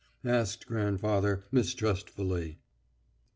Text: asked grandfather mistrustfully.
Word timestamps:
asked 0.25 0.65
grandfather 0.65 1.43
mistrustfully. 1.51 2.57